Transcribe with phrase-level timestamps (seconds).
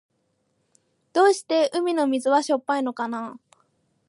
[1.13, 3.39] どうして海の水はしょっぱいのかな。